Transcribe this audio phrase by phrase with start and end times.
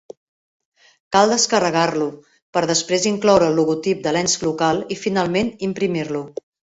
[1.15, 2.07] Cal descarregar-lo
[2.57, 6.23] per després incloure el logotip de l'ens local i finalment imprimir-lo.